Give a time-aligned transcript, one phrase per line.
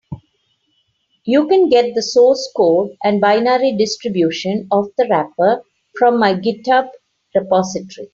[1.25, 5.61] You can get the source code and binary distribution of the wrapper
[5.99, 6.89] from my github
[7.35, 8.09] repository.